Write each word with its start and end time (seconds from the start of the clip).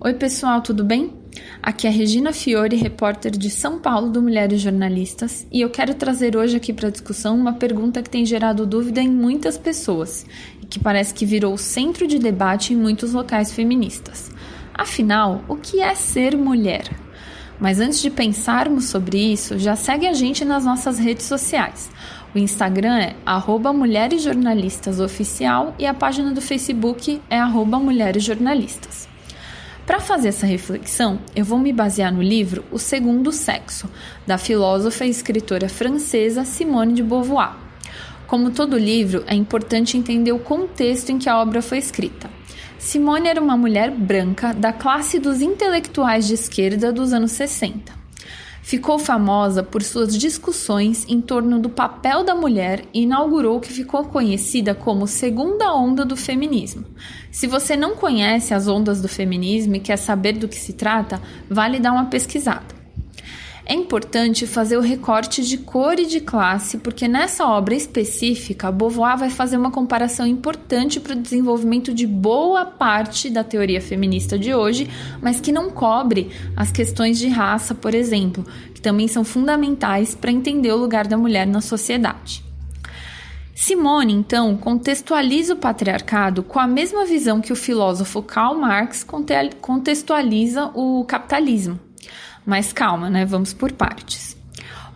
Oi, 0.00 0.14
pessoal, 0.14 0.62
tudo 0.62 0.84
bem? 0.84 1.12
Aqui 1.60 1.84
é 1.84 1.90
Regina 1.90 2.32
Fiore, 2.32 2.76
repórter 2.76 3.32
de 3.32 3.50
São 3.50 3.80
Paulo 3.80 4.08
do 4.08 4.22
Mulheres 4.22 4.60
Jornalistas, 4.60 5.44
e 5.50 5.60
eu 5.60 5.68
quero 5.70 5.92
trazer 5.92 6.36
hoje 6.36 6.56
aqui 6.56 6.72
para 6.72 6.88
discussão 6.88 7.36
uma 7.36 7.54
pergunta 7.54 8.00
que 8.00 8.08
tem 8.08 8.24
gerado 8.24 8.64
dúvida 8.64 9.02
em 9.02 9.08
muitas 9.08 9.58
pessoas 9.58 10.24
e 10.62 10.66
que 10.66 10.78
parece 10.78 11.12
que 11.12 11.26
virou 11.26 11.58
centro 11.58 12.06
de 12.06 12.16
debate 12.20 12.72
em 12.72 12.76
muitos 12.76 13.12
locais 13.12 13.50
feministas. 13.50 14.30
Afinal, 14.72 15.42
o 15.48 15.56
que 15.56 15.80
é 15.80 15.92
ser 15.96 16.36
mulher? 16.36 16.88
Mas 17.58 17.80
antes 17.80 18.00
de 18.00 18.08
pensarmos 18.08 18.84
sobre 18.84 19.18
isso, 19.18 19.58
já 19.58 19.74
segue 19.74 20.06
a 20.06 20.12
gente 20.12 20.44
nas 20.44 20.64
nossas 20.64 21.00
redes 21.00 21.26
sociais. 21.26 21.90
O 22.32 22.38
Instagram 22.38 22.98
é 22.98 23.16
arroba 23.26 23.72
Mulheres 23.72 24.22
Jornalistas 24.22 25.00
Oficial 25.00 25.74
e 25.76 25.84
a 25.84 25.92
página 25.92 26.30
do 26.30 26.40
Facebook 26.40 27.20
é 27.28 27.40
arroba 27.40 27.80
Mulheres 27.80 28.22
Jornalistas. 28.22 29.08
Para 29.88 30.00
fazer 30.00 30.28
essa 30.28 30.44
reflexão, 30.44 31.18
eu 31.34 31.46
vou 31.46 31.58
me 31.58 31.72
basear 31.72 32.12
no 32.12 32.20
livro 32.20 32.62
O 32.70 32.78
Segundo 32.78 33.32
Sexo, 33.32 33.88
da 34.26 34.36
filósofa 34.36 35.06
e 35.06 35.08
escritora 35.08 35.66
francesa 35.66 36.44
Simone 36.44 36.92
de 36.92 37.02
Beauvoir. 37.02 37.56
Como 38.26 38.50
todo 38.50 38.76
livro, 38.76 39.24
é 39.26 39.34
importante 39.34 39.96
entender 39.96 40.32
o 40.32 40.38
contexto 40.38 41.08
em 41.08 41.18
que 41.18 41.26
a 41.26 41.40
obra 41.40 41.62
foi 41.62 41.78
escrita. 41.78 42.28
Simone 42.78 43.28
era 43.28 43.40
uma 43.40 43.56
mulher 43.56 43.90
branca 43.90 44.52
da 44.52 44.74
classe 44.74 45.18
dos 45.18 45.40
intelectuais 45.40 46.26
de 46.26 46.34
esquerda 46.34 46.92
dos 46.92 47.14
anos 47.14 47.32
60. 47.32 47.97
Ficou 48.68 48.98
famosa 48.98 49.62
por 49.62 49.82
suas 49.82 50.14
discussões 50.14 51.06
em 51.08 51.22
torno 51.22 51.58
do 51.58 51.70
papel 51.70 52.22
da 52.22 52.34
mulher 52.34 52.84
e 52.92 53.04
inaugurou 53.04 53.56
o 53.56 53.60
que 53.62 53.72
ficou 53.72 54.04
conhecida 54.04 54.74
como 54.74 55.06
segunda 55.06 55.74
onda 55.74 56.04
do 56.04 56.14
feminismo. 56.14 56.84
Se 57.32 57.46
você 57.46 57.74
não 57.78 57.96
conhece 57.96 58.52
as 58.52 58.68
ondas 58.68 59.00
do 59.00 59.08
feminismo 59.08 59.76
e 59.76 59.80
quer 59.80 59.96
saber 59.96 60.34
do 60.34 60.46
que 60.46 60.56
se 60.56 60.74
trata, 60.74 61.18
vale 61.48 61.80
dar 61.80 61.92
uma 61.92 62.10
pesquisada. 62.10 62.77
É 63.70 63.74
importante 63.74 64.46
fazer 64.46 64.78
o 64.78 64.80
recorte 64.80 65.46
de 65.46 65.58
cor 65.58 65.98
e 65.98 66.06
de 66.06 66.20
classe, 66.20 66.78
porque 66.78 67.06
nessa 67.06 67.46
obra 67.46 67.74
específica, 67.74 68.72
Beauvoir 68.72 69.18
vai 69.18 69.28
fazer 69.28 69.58
uma 69.58 69.70
comparação 69.70 70.26
importante 70.26 70.98
para 70.98 71.12
o 71.12 71.20
desenvolvimento 71.20 71.92
de 71.92 72.06
boa 72.06 72.64
parte 72.64 73.28
da 73.28 73.44
teoria 73.44 73.78
feminista 73.78 74.38
de 74.38 74.54
hoje, 74.54 74.88
mas 75.20 75.38
que 75.38 75.52
não 75.52 75.68
cobre 75.68 76.30
as 76.56 76.72
questões 76.72 77.18
de 77.18 77.28
raça, 77.28 77.74
por 77.74 77.94
exemplo, 77.94 78.42
que 78.72 78.80
também 78.80 79.06
são 79.06 79.22
fundamentais 79.22 80.14
para 80.14 80.32
entender 80.32 80.72
o 80.72 80.78
lugar 80.78 81.06
da 81.06 81.18
mulher 81.18 81.46
na 81.46 81.60
sociedade. 81.60 82.42
Simone, 83.54 84.14
então, 84.14 84.56
contextualiza 84.56 85.52
o 85.52 85.58
patriarcado 85.58 86.42
com 86.42 86.58
a 86.58 86.66
mesma 86.66 87.04
visão 87.04 87.38
que 87.38 87.52
o 87.52 87.56
filósofo 87.56 88.22
Karl 88.22 88.58
Marx 88.58 89.04
contextualiza 89.60 90.70
o 90.74 91.04
capitalismo. 91.04 91.78
Mas 92.44 92.72
calma, 92.72 93.10
né? 93.10 93.24
Vamos 93.24 93.52
por 93.52 93.72
partes. 93.72 94.36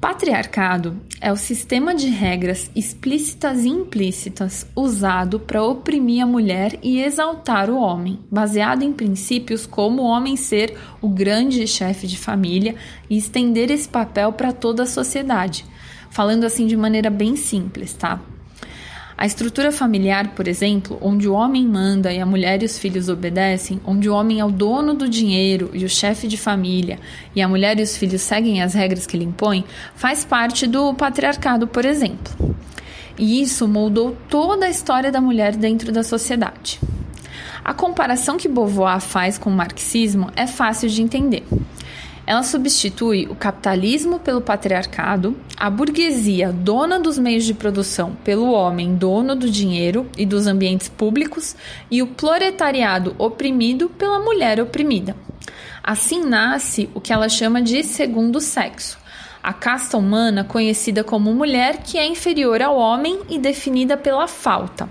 Patriarcado 0.00 0.96
é 1.20 1.32
o 1.32 1.36
sistema 1.36 1.92
de 1.92 2.08
regras 2.08 2.70
explícitas 2.74 3.64
e 3.64 3.68
implícitas 3.68 4.64
usado 4.76 5.40
para 5.40 5.62
oprimir 5.62 6.22
a 6.22 6.26
mulher 6.26 6.78
e 6.84 7.02
exaltar 7.02 7.68
o 7.68 7.76
homem, 7.76 8.20
baseado 8.30 8.84
em 8.84 8.92
princípios 8.92 9.66
como 9.66 10.02
o 10.02 10.06
homem 10.06 10.36
ser 10.36 10.78
o 11.02 11.08
grande 11.08 11.66
chefe 11.66 12.06
de 12.06 12.16
família 12.16 12.76
e 13.10 13.16
estender 13.16 13.72
esse 13.72 13.88
papel 13.88 14.32
para 14.32 14.52
toda 14.52 14.84
a 14.84 14.86
sociedade. 14.86 15.64
Falando 16.10 16.44
assim 16.44 16.68
de 16.68 16.76
maneira 16.76 17.10
bem 17.10 17.34
simples, 17.34 17.92
tá? 17.92 18.20
A 19.20 19.26
estrutura 19.26 19.72
familiar, 19.72 20.28
por 20.36 20.46
exemplo, 20.46 20.96
onde 21.02 21.28
o 21.28 21.32
homem 21.32 21.66
manda 21.66 22.12
e 22.12 22.20
a 22.20 22.24
mulher 22.24 22.62
e 22.62 22.66
os 22.66 22.78
filhos 22.78 23.08
obedecem, 23.08 23.80
onde 23.84 24.08
o 24.08 24.14
homem 24.14 24.38
é 24.38 24.44
o 24.44 24.50
dono 24.52 24.94
do 24.94 25.08
dinheiro 25.08 25.70
e 25.74 25.84
o 25.84 25.88
chefe 25.88 26.28
de 26.28 26.36
família, 26.36 27.00
e 27.34 27.42
a 27.42 27.48
mulher 27.48 27.80
e 27.80 27.82
os 27.82 27.96
filhos 27.96 28.22
seguem 28.22 28.62
as 28.62 28.74
regras 28.74 29.08
que 29.08 29.16
ele 29.16 29.24
impõe, 29.24 29.64
faz 29.96 30.24
parte 30.24 30.68
do 30.68 30.94
patriarcado, 30.94 31.66
por 31.66 31.84
exemplo. 31.84 32.32
E 33.18 33.42
isso 33.42 33.66
moldou 33.66 34.16
toda 34.30 34.66
a 34.66 34.70
história 34.70 35.10
da 35.10 35.20
mulher 35.20 35.56
dentro 35.56 35.90
da 35.90 36.04
sociedade. 36.04 36.78
A 37.64 37.74
comparação 37.74 38.36
que 38.36 38.46
Beauvoir 38.46 39.00
faz 39.00 39.36
com 39.36 39.50
o 39.50 39.52
marxismo 39.52 40.30
é 40.36 40.46
fácil 40.46 40.88
de 40.88 41.02
entender. 41.02 41.44
Ela 42.28 42.42
substitui 42.42 43.26
o 43.30 43.34
capitalismo 43.34 44.18
pelo 44.20 44.42
patriarcado, 44.42 45.34
a 45.56 45.70
burguesia, 45.70 46.52
dona 46.52 47.00
dos 47.00 47.18
meios 47.18 47.42
de 47.42 47.54
produção, 47.54 48.18
pelo 48.22 48.52
homem, 48.52 48.94
dono 48.94 49.34
do 49.34 49.48
dinheiro 49.48 50.06
e 50.14 50.26
dos 50.26 50.46
ambientes 50.46 50.90
públicos, 50.90 51.56
e 51.90 52.02
o 52.02 52.06
proletariado 52.08 53.16
oprimido 53.16 53.88
pela 53.88 54.20
mulher 54.20 54.60
oprimida. 54.60 55.16
Assim 55.82 56.22
nasce 56.22 56.90
o 56.92 57.00
que 57.00 57.14
ela 57.14 57.30
chama 57.30 57.62
de 57.62 57.82
segundo 57.82 58.42
sexo, 58.42 58.98
a 59.42 59.54
casta 59.54 59.96
humana 59.96 60.44
conhecida 60.44 61.02
como 61.02 61.32
mulher 61.32 61.78
que 61.78 61.96
é 61.96 62.06
inferior 62.06 62.60
ao 62.60 62.76
homem 62.76 63.20
e 63.30 63.38
definida 63.38 63.96
pela 63.96 64.28
falta, 64.28 64.86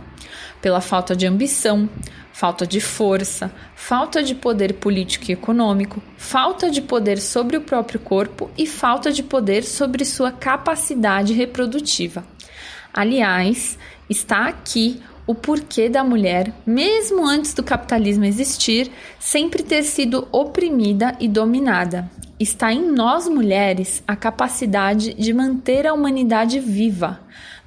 pela 0.60 0.82
falta 0.82 1.16
de 1.16 1.28
ambição, 1.28 1.88
falta 2.38 2.68
de 2.68 2.80
força, 2.80 3.52
falta 3.74 4.22
de 4.22 4.36
poder 4.36 4.76
político 4.76 5.26
e 5.28 5.34
econômico, 5.34 6.04
falta 6.18 6.70
de 6.70 6.84
poder 6.84 7.18
sobre 7.18 7.58
o 7.58 7.62
próprio 7.62 8.00
corpo 8.00 8.52
e 8.56 8.68
falta 8.68 9.12
de 9.12 9.24
poder 9.24 9.64
sobre 9.64 10.06
sua 10.06 10.32
capacidade 10.32 11.34
reprodutiva. 11.34 12.24
Aliás, 12.94 13.76
está 14.08 14.46
aqui 14.46 15.02
o 15.26 15.34
porquê 15.34 15.90
da 15.90 16.04
mulher, 16.04 16.54
mesmo 16.64 17.26
antes 17.26 17.56
do 17.56 17.64
capitalismo 17.64 18.24
existir, 18.24 18.92
sempre 19.18 19.64
ter 19.64 19.82
sido 19.82 20.28
oprimida 20.32 21.18
e 21.20 21.28
dominada. 21.28 22.08
Está 22.40 22.72
em 22.72 22.92
nós 22.92 23.28
mulheres 23.28 24.04
a 24.08 24.16
capacidade 24.16 25.16
de 25.16 25.34
manter 25.34 25.88
a 25.88 25.94
humanidade 25.94 26.60
viva. 26.60 27.20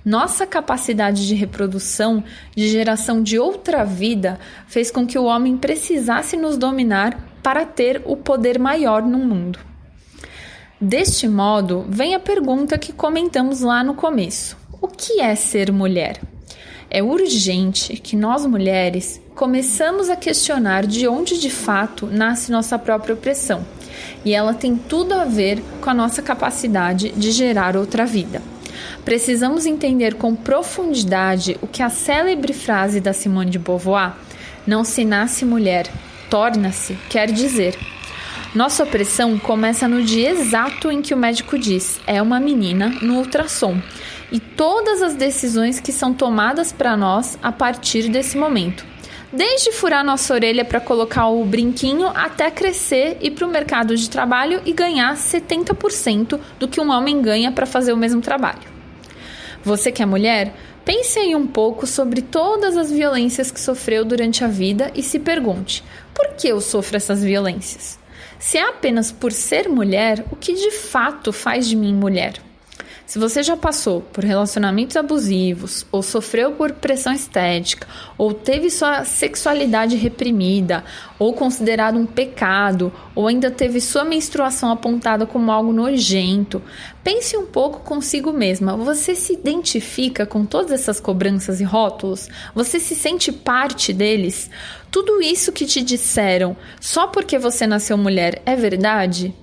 Nossa 0.05 0.47
capacidade 0.47 1.27
de 1.27 1.35
reprodução, 1.35 2.25
de 2.57 2.69
geração 2.69 3.23
de 3.23 3.39
outra 3.39 3.85
vida, 3.85 4.41
fez 4.67 4.91
com 4.91 5.07
que 5.07 5.19
o 5.19 5.25
homem 5.25 5.59
precisasse 5.59 6.37
nos 6.37 6.57
dominar 6.57 7.19
para 7.43 7.67
ter 7.67 8.01
o 8.07 8.17
poder 8.17 8.59
maior 8.59 9.03
no 9.03 9.19
mundo. 9.19 9.59
Deste 10.81 11.29
modo, 11.29 11.85
vem 11.89 12.15
a 12.15 12.21
pergunta 12.21 12.79
que 12.79 12.93
comentamos 12.93 13.61
lá 13.61 13.85
no 13.85 13.93
começo: 13.93 14.57
o 14.81 14.89
que 14.89 15.21
é 15.21 15.35
ser 15.35 15.71
mulher? 15.71 16.19
É 16.89 17.03
urgente 17.03 17.97
que 17.99 18.17
nós 18.17 18.47
mulheres 18.47 19.21
começamos 19.35 20.09
a 20.09 20.17
questionar 20.17 20.87
de 20.87 21.07
onde 21.07 21.39
de 21.39 21.51
fato 21.51 22.07
nasce 22.07 22.51
nossa 22.51 22.79
própria 22.79 23.15
opressão, 23.15 23.65
e 24.25 24.33
ela 24.33 24.55
tem 24.55 24.75
tudo 24.77 25.13
a 25.13 25.27
ver 25.27 25.63
com 25.83 25.91
a 25.91 25.95
nossa 25.95 26.23
capacidade 26.23 27.13
de 27.13 27.31
gerar 27.31 27.77
outra 27.77 28.07
vida. 28.07 28.43
Precisamos 29.05 29.67
entender 29.67 30.15
com 30.15 30.35
profundidade 30.35 31.59
o 31.63 31.67
que 31.67 31.83
a 31.83 31.91
célebre 31.91 32.53
frase 32.53 33.01
da 33.01 33.13
Simone 33.13 33.51
de 33.51 33.59
Beauvoir, 33.59 34.15
não 34.67 34.85
se 34.85 35.05
nasce 35.05 35.45
mulher, 35.45 35.87
torna-se, 36.29 36.97
quer 37.09 37.31
dizer. 37.31 37.79
Nossa 38.55 38.83
opressão 38.83 39.39
começa 39.39 39.87
no 39.87 40.03
dia 40.03 40.31
exato 40.31 40.91
em 40.91 41.01
que 41.01 41.15
o 41.15 41.17
médico 41.17 41.59
diz: 41.59 42.01
é 42.07 42.21
uma 42.21 42.41
menina 42.41 42.89
no 43.01 43.19
ultrassom, 43.19 43.81
e 44.33 44.41
todas 44.41 45.03
as 45.03 45.15
decisões 45.15 45.79
que 45.79 45.93
são 45.93 46.13
tomadas 46.13 46.73
para 46.73 46.97
nós 46.97 47.39
a 47.43 47.53
partir 47.53 48.09
desse 48.09 48.37
momento. 48.37 48.90
Desde 49.33 49.71
furar 49.71 50.05
nossa 50.05 50.35
orelha 50.35 50.65
para 50.65 50.81
colocar 50.81 51.29
o 51.29 51.45
brinquinho 51.45 52.09
até 52.09 52.51
crescer 52.51 53.17
e 53.21 53.31
para 53.31 53.47
o 53.47 53.51
mercado 53.51 53.97
de 53.97 54.11
trabalho 54.11 54.61
e 54.65 54.73
ganhar 54.73 55.15
70% 55.15 56.41
do 56.59 56.67
que 56.67 56.81
um 56.81 56.91
homem 56.91 57.23
ganha 57.23 57.53
para 57.53 57.65
fazer 57.65 57.93
o 57.93 57.97
mesmo 57.97 58.21
trabalho. 58.21 58.69
Você 59.63 59.93
que 59.93 60.03
é 60.03 60.07
mulher, 60.07 60.53
pense 60.85 61.17
aí 61.17 61.37
um 61.37 61.47
pouco 61.47 61.87
sobre 61.87 62.23
todas 62.23 62.77
as 62.77 62.91
violências 62.91 63.53
que 63.53 63.61
sofreu 63.61 64.05
durante 64.05 64.43
a 64.43 64.49
vida 64.49 64.91
e 64.97 65.03
se 65.03 65.21
pergunte: 65.21 65.85
por 66.13 66.31
que 66.31 66.49
eu 66.49 66.61
sofro 66.61 66.97
essas 66.97 67.23
violências? 67.23 68.01
Se 68.37 68.59
é 68.59 68.69
apenas 68.69 69.13
por 69.13 69.31
ser 69.31 69.69
mulher, 69.69 70.25
o 70.33 70.37
que 70.37 70.55
de 70.55 70.73
fato 70.73 71.33
faz 71.33 71.69
de 71.69 71.77
mim 71.77 71.95
mulher? 71.95 72.50
Se 73.11 73.19
você 73.19 73.43
já 73.43 73.57
passou 73.57 74.03
por 74.03 74.23
relacionamentos 74.23 74.97
abusivos, 74.97 75.85
ou 75.91 76.01
sofreu 76.01 76.53
por 76.53 76.71
pressão 76.75 77.13
estética, 77.13 77.89
ou 78.17 78.33
teve 78.33 78.71
sua 78.71 79.05
sexualidade 79.05 79.97
reprimida, 79.97 80.85
ou 81.19 81.33
considerado 81.33 81.99
um 81.99 82.07
pecado, 82.07 82.93
ou 83.13 83.27
ainda 83.27 83.51
teve 83.51 83.81
sua 83.81 84.05
menstruação 84.05 84.71
apontada 84.71 85.27
como 85.27 85.51
algo 85.51 85.73
nojento, 85.73 86.63
pense 87.03 87.37
um 87.37 87.47
pouco 87.47 87.81
consigo 87.81 88.33
mesma. 88.33 88.77
Você 88.77 89.17
se 89.17 89.33
identifica 89.33 90.25
com 90.25 90.47
todas 90.47 90.71
essas 90.71 91.01
cobranças 91.01 91.61
e 91.61 91.65
rótulos? 91.65 92.29
Você 92.55 92.79
se 92.79 92.95
sente 92.95 93.33
parte 93.33 93.93
deles? 93.93 94.49
Tudo 94.89 95.21
isso 95.21 95.51
que 95.51 95.67
te 95.67 95.83
disseram 95.83 96.57
só 96.81 97.09
porque 97.09 97.41
você 97.41 97.67
nasceu 97.67 97.99
mulher 97.99 98.41
é 98.47 98.55
verdade? 98.55 99.35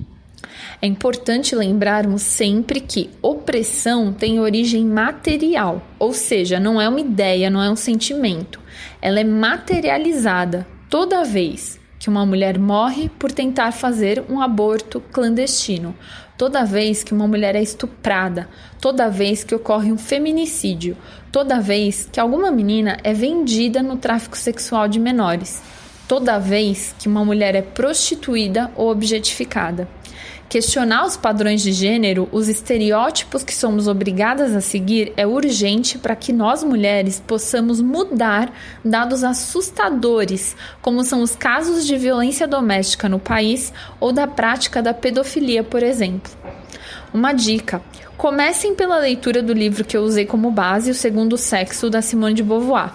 É 0.81 0.87
importante 0.87 1.55
lembrarmos 1.55 2.21
sempre 2.21 2.79
que 2.79 3.09
opressão 3.21 4.13
tem 4.13 4.39
origem 4.39 4.85
material, 4.85 5.81
ou 5.97 6.13
seja, 6.13 6.59
não 6.59 6.79
é 6.79 6.87
uma 6.87 6.99
ideia, 6.99 7.49
não 7.49 7.61
é 7.61 7.69
um 7.69 7.75
sentimento. 7.75 8.59
Ela 9.01 9.19
é 9.19 9.23
materializada 9.23 10.67
toda 10.89 11.23
vez, 11.23 11.79
que 11.99 12.09
uma 12.09 12.25
mulher 12.25 12.57
morre 12.57 13.09
por 13.09 13.31
tentar 13.31 13.71
fazer 13.71 14.23
um 14.29 14.39
aborto 14.39 15.01
clandestino, 15.11 15.95
toda 16.37 16.63
vez 16.63 17.03
que 17.03 17.13
uma 17.13 17.27
mulher 17.27 17.55
é 17.55 17.61
estuprada, 17.61 18.47
toda 18.79 19.09
vez 19.09 19.43
que 19.43 19.55
ocorre 19.55 19.91
um 19.91 19.97
feminicídio, 19.97 20.95
toda 21.31 21.59
vez 21.59 22.07
que 22.11 22.19
alguma 22.19 22.51
menina 22.51 22.97
é 23.03 23.13
vendida 23.13 23.81
no 23.81 23.97
tráfico 23.97 24.37
sexual 24.37 24.87
de 24.87 24.99
menores, 24.99 25.61
toda 26.07 26.39
vez 26.39 26.95
que 26.97 27.07
uma 27.07 27.25
mulher 27.25 27.55
é 27.55 27.61
prostituída 27.61 28.71
ou 28.75 28.89
objetificada. 28.89 29.87
Questionar 30.49 31.05
os 31.05 31.17
padrões 31.17 31.61
de 31.61 31.73
gênero, 31.73 32.29
os 32.31 32.47
estereótipos 32.47 33.43
que 33.43 33.53
somos 33.53 33.85
obrigadas 33.85 34.55
a 34.55 34.61
seguir, 34.61 35.11
é 35.17 35.27
urgente 35.27 35.97
para 35.97 36.15
que 36.15 36.31
nós 36.31 36.63
mulheres 36.63 37.21
possamos 37.25 37.81
mudar 37.81 38.49
dados 38.83 39.25
assustadores, 39.25 40.55
como 40.81 41.03
são 41.03 41.21
os 41.21 41.35
casos 41.35 41.85
de 41.85 41.97
violência 41.97 42.47
doméstica 42.47 43.09
no 43.09 43.19
país 43.19 43.73
ou 43.99 44.13
da 44.13 44.25
prática 44.25 44.81
da 44.81 44.93
pedofilia, 44.93 45.65
por 45.65 45.83
exemplo. 45.83 46.31
Uma 47.13 47.33
dica: 47.33 47.81
comecem 48.15 48.73
pela 48.73 48.99
leitura 48.99 49.43
do 49.43 49.51
livro 49.51 49.83
que 49.83 49.97
eu 49.97 50.01
usei 50.01 50.25
como 50.25 50.49
base, 50.49 50.91
O 50.91 50.95
Segundo 50.95 51.37
Sexo, 51.37 51.89
da 51.89 52.01
Simone 52.01 52.33
de 52.33 52.43
Beauvoir. 52.43 52.93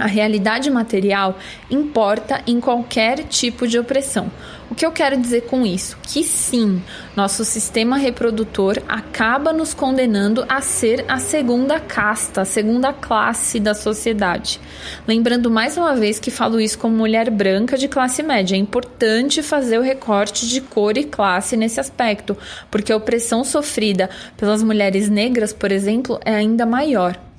A 0.00 0.06
realidade 0.06 0.70
material 0.70 1.38
importa 1.70 2.42
em 2.46 2.58
qualquer 2.58 3.24
tipo 3.24 3.68
de 3.68 3.78
opressão. 3.78 4.30
O 4.70 4.74
que 4.74 4.86
eu 4.86 4.92
quero 4.92 5.20
dizer 5.20 5.42
com 5.42 5.66
isso? 5.66 5.98
Que 6.02 6.22
sim, 6.22 6.80
nosso 7.14 7.44
sistema 7.44 7.98
reprodutor 7.98 8.80
acaba 8.88 9.52
nos 9.52 9.74
condenando 9.74 10.42
a 10.48 10.62
ser 10.62 11.04
a 11.06 11.18
segunda 11.18 11.78
casta, 11.78 12.40
a 12.40 12.44
segunda 12.46 12.94
classe 12.94 13.60
da 13.60 13.74
sociedade. 13.74 14.58
Lembrando 15.06 15.50
mais 15.50 15.76
uma 15.76 15.94
vez 15.94 16.18
que 16.18 16.30
falo 16.30 16.60
isso 16.60 16.78
como 16.78 16.96
mulher 16.96 17.28
branca 17.30 17.76
de 17.76 17.88
classe 17.88 18.22
média. 18.22 18.54
É 18.54 18.58
importante 18.58 19.42
fazer 19.42 19.78
o 19.78 19.82
recorte 19.82 20.48
de 20.48 20.62
cor 20.62 20.96
e 20.96 21.04
classe 21.04 21.58
nesse 21.58 21.78
aspecto, 21.78 22.38
porque 22.70 22.92
a 22.92 22.96
opressão 22.96 23.44
sofrida 23.44 24.08
pelas 24.36 24.62
mulheres 24.62 25.10
negras, 25.10 25.52
por 25.52 25.70
exemplo, 25.70 26.18
é 26.24 26.34
ainda 26.36 26.64
maior. 26.64 27.29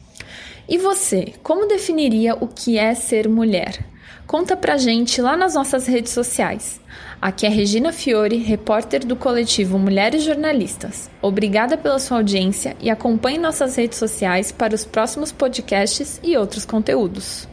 E 0.72 0.78
você, 0.78 1.34
como 1.44 1.68
definiria 1.68 2.34
o 2.34 2.48
que 2.48 2.78
é 2.78 2.96
ser 2.96 3.28
mulher? 3.28 3.84
Conta 4.26 4.56
pra 4.56 4.78
gente 4.78 5.22
lá 5.22 5.36
nas 5.36 5.54
nossas 5.54 5.86
redes 5.86 6.14
sociais. 6.14 6.80
Aqui 7.22 7.46
é 7.46 7.50
Regina 7.50 7.92
Fiore, 7.92 8.38
repórter 8.38 9.06
do 9.06 9.18
coletivo 9.18 9.78
Mulheres 9.78 10.24
Jornalistas. 10.24 11.12
Obrigada 11.22 11.78
pela 11.78 12.00
sua 12.00 12.20
audiência 12.20 12.78
e 12.80 12.90
acompanhe 12.90 13.38
nossas 13.38 13.76
redes 13.76 14.00
sociais 14.00 14.54
para 14.54 14.74
os 14.74 14.86
próximos 14.86 15.30
podcasts 15.34 16.22
e 16.24 16.38
outros 16.38 16.64
conteúdos. 16.64 17.51